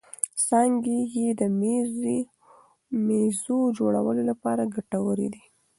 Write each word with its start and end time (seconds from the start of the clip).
څانګې 0.47 0.99
یې 1.15 1.27
د 1.39 1.41
مېزو 3.07 3.59
جوړولو 3.77 4.21
لپاره 4.29 4.71
ګټورې 4.75 5.27
دي. 5.33 5.43